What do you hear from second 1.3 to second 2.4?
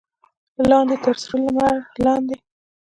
لمر لاندې.